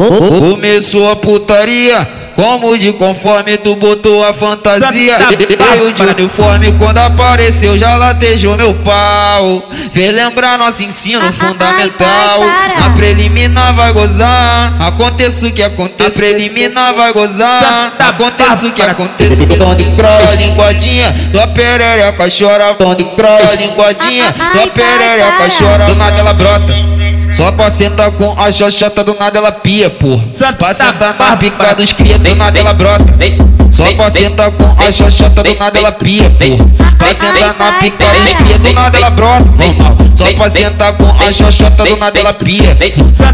Começou 0.00 1.10
a 1.10 1.16
putaria, 1.16 2.06
como 2.36 2.78
de 2.78 2.92
conforme 2.92 3.56
tu 3.58 3.74
botou 3.74 4.24
a 4.24 4.32
fantasia. 4.32 5.18
Veio 5.18 5.92
de 5.92 6.02
uniforme 6.04 6.70
quando 6.78 6.98
apareceu, 6.98 7.76
já 7.76 7.96
latejou 7.96 8.56
meu 8.56 8.74
pau. 8.74 9.68
Fez 9.90 10.14
lembrar 10.14 10.56
nosso 10.56 10.84
ensino 10.84 11.32
fundamental. 11.32 12.40
A 12.80 12.90
preliminar 12.90 13.74
vai 13.74 13.92
gozar, 13.92 14.76
aconteça 14.80 15.48
o 15.48 15.52
que 15.52 15.64
aconteça. 15.64 16.20
A 16.20 16.22
preliminar 16.22 16.94
vai 16.94 17.12
gozar, 17.12 17.96
aconteça 17.98 18.68
o 18.68 18.72
que 18.72 18.82
aconteça. 18.82 19.44
Tony 19.46 19.96
Cross, 19.96 20.34
linguadinha, 20.38 21.30
tua 21.32 21.48
perereca 21.48 22.28
chora. 22.30 22.72
Tony 22.74 23.04
Cross, 23.16 23.54
linguadinha, 23.58 24.32
tua 24.52 24.68
perereca 24.68 25.48
chora. 25.58 25.86
Do 25.86 25.96
nada 25.96 26.20
ela 26.20 26.34
brota. 26.34 26.97
Só 27.30 27.52
pra 27.52 27.70
sentar 27.70 28.10
com 28.12 28.38
a 28.38 28.50
xoxota 28.50 29.04
do 29.04 29.14
nada 29.14 29.38
ela 29.38 29.52
pia, 29.52 29.88
porra. 29.90 30.24
Pra 30.58 30.74
sentar 30.74 31.14
na 31.18 31.36
pica 31.36 31.74
dos 31.74 31.92
cria, 31.92 32.18
do 32.18 32.34
nada 32.34 32.58
ela 32.58 32.72
brota. 32.72 33.04
Só 33.78 33.94
pra 33.94 34.10
sentar 34.10 34.50
com 34.50 34.74
a 34.76 34.90
xoxota 34.90 35.40
do 35.40 35.54
nada 35.54 35.78
ela 35.78 35.92
pia, 35.92 36.28
porra. 36.30 36.66
Pra 36.98 37.14
sentar 37.14 37.54
na 37.56 37.74
pica 37.74 38.06
cria, 38.42 38.58
do 38.58 38.72
nada 38.72 38.98
ela 38.98 39.08
brota. 39.08 39.44
Só 40.16 40.32
pra 40.32 40.50
sentar 40.50 40.94
com 40.94 41.08
a 41.08 41.30
xoxota 41.30 41.84
do 41.84 41.96
nada 41.96 42.18
ela 42.18 42.32
pia. 42.32 42.76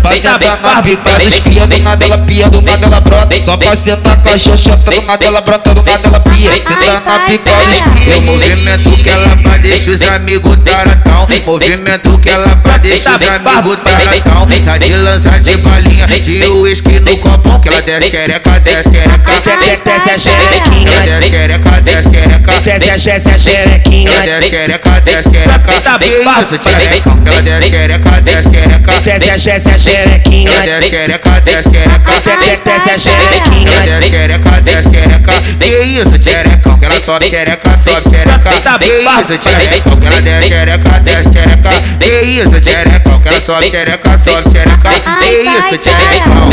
Pra 0.03 0.19
sentar 0.19 0.61
na 0.61 0.83
pica 0.83 1.13
cria, 1.43 1.67
do 1.67 1.79
nada 1.79 2.05
ela 2.05 2.19
pia, 2.19 2.51
do 2.51 2.61
nada 2.61 2.87
ela 2.87 3.01
brota. 3.01 3.41
Só 3.41 3.57
pra 3.57 3.75
sentar 3.75 4.23
com 4.23 4.29
a 4.29 4.37
xoxota 4.37 4.91
do 4.91 5.01
nada 5.01 5.25
ela 5.25 5.41
brota, 5.41 5.73
do 5.73 5.83
nada 5.83 6.09
ela 6.09 6.21
pia. 6.21 6.53
Sentar 6.63 7.03
na 7.07 7.21
pica. 7.21 7.51
O 8.15 8.21
movimento 8.21 8.91
que 9.03 9.09
ela 9.09 9.39
faz 9.43 9.63
deixa 9.63 9.93
os 9.93 10.03
amigos 10.03 10.59
taratão. 10.59 11.27
Movimento 11.47 12.19
que 12.19 12.29
ela 12.29 12.61
faz 12.63 12.83
deixa 12.83 13.17
os 13.17 13.23
amigos 13.23 13.79
taratão. 13.83 14.47
Tá 14.67 14.77
de 14.77 14.93
lança 14.93 15.41
de 15.41 15.57
balinha, 15.57 16.07
de 16.07 16.45
uísque 16.45 17.01
no 17.01 17.17
copão. 17.17 17.59
Que 17.61 17.71
ela 17.71 17.81
desce 17.81 18.11
xereca, 18.11 18.61
desce 18.61 18.91
xereca. 18.91 19.25
Desce 19.85 20.34
desce 22.65 22.91
a 22.91 22.97
desce 22.97 23.29
a 23.31 23.39
xerequinha. 23.39 24.11
Ela 24.11 24.41
desce 24.41 24.51
xereca, 24.51 25.01
desce 25.01 25.31
xereca. 25.31 25.81
Que 25.99 26.07
isso, 26.41 26.57
xerecão? 26.63 27.19
Ela 27.25 27.43
desce 27.43 27.71
xereca, 27.71 28.21
desce 28.23 28.51
xereca. 28.51 29.01
Desce 29.01 29.31
a 29.31 29.37
desce 29.37 29.71
a 29.71 29.79
xerequinha. 29.79 30.51
Ela 30.51 30.81
desce 30.81 30.91
xereca, 30.91 31.41
desce 31.41 31.71
xereca. 31.71 32.23
Desce 32.65 32.91
a 32.91 32.99
xerequinha. 32.99 33.73
Ela 33.73 34.01
desce 34.01 34.11
xereca, 34.11 34.61
desce 34.63 34.91
xereca. 34.91 35.43
Que 35.59 35.83
isso, 35.85 36.23
xerecão? 36.23 36.79
Ela 36.83 37.01
sobe 37.01 37.29
xereca, 37.29 37.77
sobe 37.77 38.11
xereca. 38.11 38.51
Que 38.79 38.87
isso, 38.87 39.43
xerecão? 39.43 39.97
Que 39.97 40.07
ela 40.07 40.21
desce 40.23 40.49
xereca, 40.49 41.01
desce 41.01 41.33
xereca. 41.33 41.71
Que 42.01 42.23
isso, 42.23 42.65
xerecão? 42.65 43.23
Ela 43.25 43.41
sobe 43.41 43.71
xereca, 43.71 44.19
sobe 44.19 44.51
xereca. 44.51 44.91
Que 45.21 45.31
isso, 45.43 45.79
xerecão? 45.83 46.49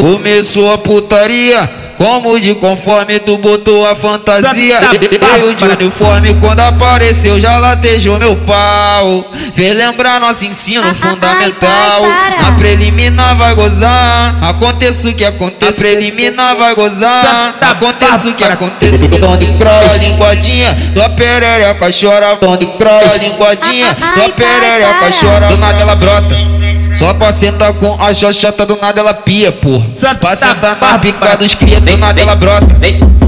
Começou 0.00 0.72
a 0.72 0.78
putaria, 0.78 1.68
como 2.00 2.40
de 2.40 2.54
conforme 2.54 3.18
tu 3.18 3.36
botou 3.36 3.86
a 3.86 3.94
fantasia. 3.94 4.80
Veio 4.80 5.54
de 5.54 5.64
uniforme 5.66 6.32
quando 6.40 6.60
apareceu, 6.60 7.38
já 7.38 7.58
latejou 7.58 8.18
meu 8.18 8.36
pau. 8.36 9.30
Fez 9.52 9.76
lembrar 9.76 10.18
nosso 10.18 10.46
ensino 10.46 10.94
fundamental. 10.94 12.02
A 12.42 12.52
preliminar 12.52 13.36
vai 13.36 13.54
gozar, 13.54 14.38
aconteça 14.42 15.10
o 15.10 15.14
que 15.14 15.26
aconteça. 15.26 15.82
A 15.82 15.84
preliminar 15.84 16.56
vai 16.56 16.74
gozar, 16.74 17.58
aconteça 17.60 18.30
o 18.30 18.34
que 18.34 18.44
aconteça. 18.44 19.06
Tony 19.06 19.58
Cross, 19.58 19.96
linguadinha, 20.00 20.92
tua 20.94 21.10
perereca 21.10 21.90
chora. 21.92 22.34
Tony 22.36 22.66
Cross, 22.78 23.16
linguadinha, 23.20 23.94
tua 24.14 24.30
perereca 24.30 25.10
chora. 25.20 25.48
Do 25.48 25.58
nada 25.58 25.82
ela 25.82 25.96
brota. 25.96 26.49
Só 26.92 27.14
pra 27.14 27.32
sentar 27.32 27.72
com 27.74 28.00
a 28.00 28.12
xoxota 28.12 28.66
do 28.66 28.76
nada 28.80 29.00
ela 29.00 29.14
pia, 29.14 29.52
porra. 29.52 29.86
Pra 30.20 30.36
sentar 30.36 30.76
na 30.80 30.98
pica 30.98 31.36
dos 31.36 31.54
cria, 31.54 31.80
do 31.80 31.96
nada 31.96 32.20
ela 32.20 32.34
brota. 32.34 32.66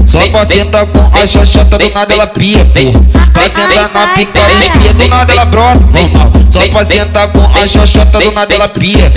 Só 0.05 0.27
pra 0.29 0.45
sentar 0.45 0.85
com 0.87 1.09
a 1.15 1.25
xoxota 1.25 1.77
do 1.77 1.89
nada 1.89 2.13
ela 2.13 2.27
pia, 2.27 2.65
porra. 2.65 3.32
Pra 3.33 3.49
sentar 3.49 3.89
na 3.91 4.07
pica 4.09 4.39
cria, 4.73 4.93
do 4.93 5.07
nada 5.07 5.33
ela 5.33 5.45
brota. 5.45 5.79
Só 6.49 6.67
pra 6.69 6.85
sentar 6.85 7.27
com 7.29 7.43
a 7.45 7.67
xoxota 7.67 8.19
do 8.19 8.31
nada 8.31 8.53
ela 8.53 8.69
pia. 8.69 9.11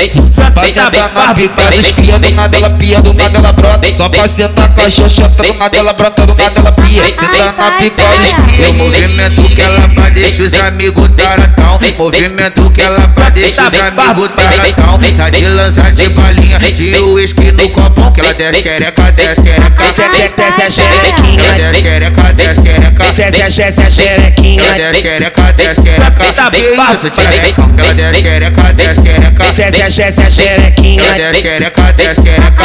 Pra 0.54 0.68
sentar 0.70 1.12
na 1.12 1.34
pica 1.34 1.62
cria, 1.94 2.18
do 2.18 2.30
nada 2.30 2.56
ela 2.56 2.70
pia, 2.70 3.02
do 3.02 3.12
nada 3.12 3.38
ela 3.38 3.52
brota. 3.52 3.94
Só 3.94 4.08
pra 4.08 4.26
sentar 4.28 4.74
com 4.74 4.80
a 4.80 4.90
xoxota 4.90 5.42
do 5.42 5.54
nada 5.54 5.76
ela 5.76 5.92
brota, 5.92 6.26
do 6.26 6.34
nada 6.34 6.60
ela 6.60 6.72
pia. 6.72 7.04
Sentar 7.14 7.54
na 7.56 7.72
pica 7.72 8.02
dos 8.02 8.68
O 8.68 8.72
movimento 8.72 9.42
que 9.54 9.60
ela 9.60 9.88
faz 9.94 10.14
deixa 10.14 10.42
os 10.42 10.54
amigos 10.54 11.08
taratão. 11.10 11.78
Movimento 11.98 12.70
que 12.70 12.80
ela 12.80 13.10
faz 13.14 13.34
deixa 13.34 13.68
os 13.68 13.74
amigos 13.74 14.30
taratão. 14.34 14.98
Tá 15.16 15.30
de 15.30 15.44
lança 15.46 15.92
de 15.92 16.08
balinha, 16.08 16.58
de 16.58 16.96
uísque 16.96 17.52
no 17.52 17.68
copão. 17.68 18.12
Que 18.12 18.20
ela 18.20 18.32
desce 18.32 18.62
xereca, 18.62 19.12
desce 19.12 19.42
xereca. 19.42 19.94
Desce 20.36 20.62
a 20.62 20.70
xerequinha. 20.70 21.44
Ela 21.44 21.54
desce 21.54 21.82
xereca, 21.82 22.32
desce 22.32 22.62
xereca. 22.62 23.12
Desce 23.12 23.42
a 23.42 23.48
desce 23.48 23.82
a 23.82 23.90
xerequinha. 24.06 24.62
Ela 24.62 24.92
desce 24.92 25.02
xereca, 25.02 25.52
desce 25.52 25.82
xereca. 25.82 26.50
Que 26.50 26.58
isso, 26.94 27.08
xerecão? 27.14 27.70
Ela 27.76 27.94
desce 27.94 28.22
xereca, 28.22 28.72
desce 28.72 29.02
xereca. 29.02 29.52
Desce 29.52 29.82
a 29.82 29.88
desce 29.88 30.22
a 30.22 30.30
xerequinha. 30.30 31.02
Ela 31.02 31.32
desce 31.32 31.42
xereca, 31.42 31.92
desce 31.92 32.22
xereca. 32.22 32.64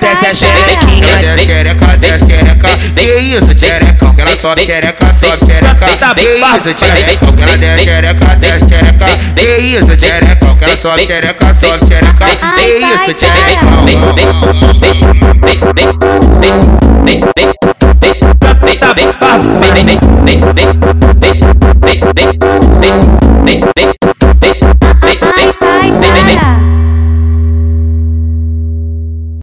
Desce 0.00 0.26
a 0.26 0.34
xerequinha. 0.34 1.08
Ela 1.08 1.36
desce 1.36 1.46
xereca, 1.46 1.96
desce 1.96 2.26
xereca. 2.26 2.78
Que 2.96 3.18
isso, 3.20 3.58
xerecão? 3.58 4.14
Que 4.14 4.20
ela 4.22 4.36
sobe 4.36 4.64
xereca, 4.64 5.12
sobe 5.12 5.46
xereca. 5.46 5.86
Que 6.14 6.22
isso, 6.22 6.78
xerecão? 6.78 7.32
Que 7.32 7.42
ela 7.42 7.56
desce 7.56 7.84
xereca, 7.84 8.36
desce 8.36 8.66
xereca. 8.68 9.06
Que 9.36 9.58
isso, 9.58 10.00
xerecão? 10.00 10.56
Que 10.56 10.64
ela 10.64 10.76
sobe 10.76 11.06
xereca, 11.06 11.54
sobe 11.54 11.86
xereca. 11.86 12.26
Que 12.56 12.66
isso, 12.78 13.14
xerecão? 13.18 13.86
Big, 19.30 19.86
big, 19.86 20.00
big, 20.26 20.40
big, 20.54 20.54
big, 20.56 20.80
big, 21.20 21.40
big, 21.80 22.00
big, 22.16 22.40
big, 22.40 22.40
big, 22.80 23.44
big, 23.44 23.74
big. 23.76 24.19